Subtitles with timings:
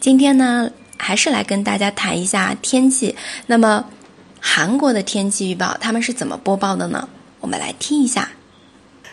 [0.00, 3.14] 今天呢，还是来跟大家谈一下天气。
[3.46, 3.84] 那么，
[4.40, 7.06] 韩国的天气预报他们是怎么播报的呢？
[7.40, 8.26] 我们来听一下。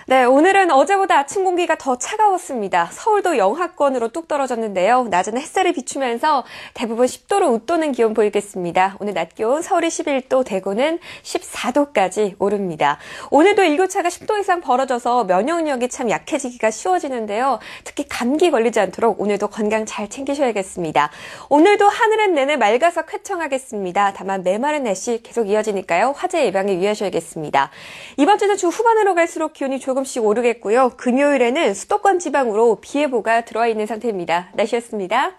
[0.09, 2.87] 네, 오늘은 어제보다 아침 공기가 더 차가웠습니다.
[2.93, 5.09] 서울도 영하권으로 뚝 떨어졌는데요.
[5.09, 8.95] 낮은 햇살이 비추면서 대부분 10도로 웃도는 기온 보이겠습니다.
[9.01, 12.99] 오늘 낮 기온 서울이 11도, 대구는 14도까지 오릅니다.
[13.31, 17.59] 오늘도 일교차가 10도 이상 벌어져서 면역력이 참 약해지기가 쉬워지는데요.
[17.83, 21.11] 특히 감기 걸리지 않도록 오늘도 건강 잘 챙기셔야겠습니다.
[21.49, 24.13] 오늘도 하늘은 내내 맑아서 쾌청하겠습니다.
[24.13, 26.13] 다만 메마른 날씨 계속 이어지니까요.
[26.15, 27.71] 화재 예방에 유의하셔야겠습니다.
[28.15, 30.92] 이번 주는 주 후반으로 갈수록 기온이 조금 조금씩 오르겠고요.
[30.96, 34.48] 금요일에는 수도권 지방으로 비 예보가 들어와 있는 상태입니다.
[34.54, 35.32] 날씨였습니다.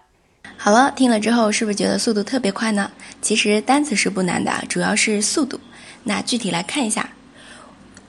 [0.56, 2.90] 好了，听了之后是不是觉得速度特别快呢？
[3.20, 5.58] 其实单词是不难的，主要是速度。
[6.04, 7.08] 那具体来看一下，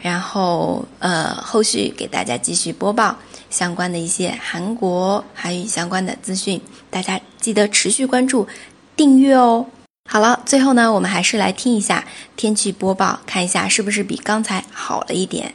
[0.00, 3.16] 然后呃，后续给大家继续播报
[3.50, 8.46] 相关的一些韩国韩语相关的资讯，大家记得持续关注
[8.94, 9.66] 订阅哦。
[10.08, 12.06] 好了，最后呢，我们还是来听一下
[12.36, 15.52] 天气播报，看一下是不是比刚才好了一点。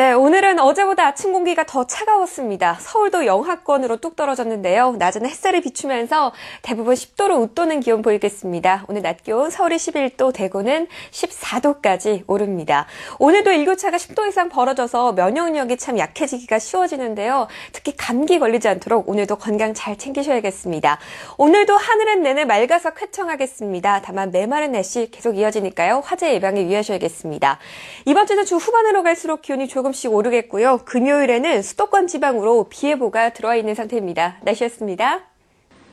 [0.00, 2.78] 네, 오늘은 어제보다 아침 공기가 더 차가웠습니다.
[2.80, 4.92] 서울도 영하권으로 뚝 떨어졌는데요.
[4.98, 6.32] 낮은 햇살을 비추면서
[6.62, 8.86] 대부분 10도로 웃도는 기온 보이겠습니다.
[8.88, 12.86] 오늘 낮 기온 서울이 11도, 대구는 14도까지 오릅니다.
[13.18, 17.48] 오늘도 일교차가 10도 이상 벌어져서 면역력이 참 약해지기가 쉬워지는데요.
[17.72, 20.98] 특히 감기 걸리지 않도록 오늘도 건강 잘 챙기셔야겠습니다.
[21.36, 24.00] 오늘도 하늘은 내내 맑아서 쾌청하겠습니다.
[24.02, 26.00] 다만 메마른 날씨 계속 이어지니까요.
[26.02, 27.58] 화재 예방에 유의하셔야겠습니다.
[28.06, 30.79] 이번 주는 주 후반으로 갈수록 기온이 조금 조금씩 오르겠고요.
[30.85, 34.37] 금요일에는 수도권 지방으로 비 예보가 들어와 있는 상태입니다.
[34.43, 35.19] 날씨였습니다.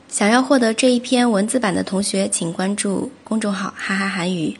[0.09, 4.57] 想要获得这一篇文字版的同学，请关注公众号“哈哈韩语”。